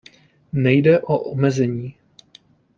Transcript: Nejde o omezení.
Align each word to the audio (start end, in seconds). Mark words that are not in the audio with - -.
Nejde 0.53 0.99
o 1.01 1.17
omezení. 1.19 1.95